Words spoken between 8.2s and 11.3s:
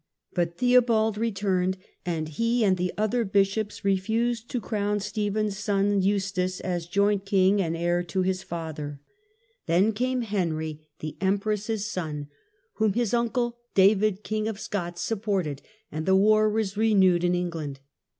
DEATH OF STEPHEN. 1$ his father. Then came Henry, the